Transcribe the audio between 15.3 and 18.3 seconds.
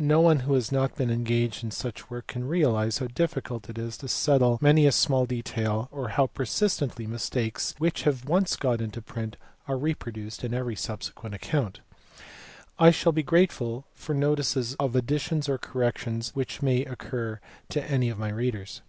or corrections which may occur to any of my